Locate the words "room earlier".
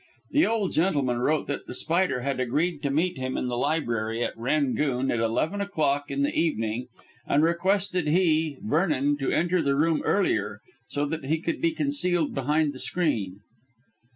9.75-10.59